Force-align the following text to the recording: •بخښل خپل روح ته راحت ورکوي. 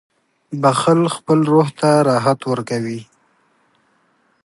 •بخښل 0.61 1.01
خپل 1.15 1.39
روح 1.51 1.67
ته 1.79 1.89
راحت 2.09 2.39
ورکوي. 2.51 3.01